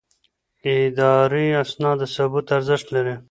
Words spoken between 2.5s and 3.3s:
ارزښت لري.